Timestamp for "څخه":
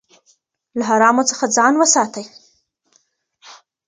1.29-1.45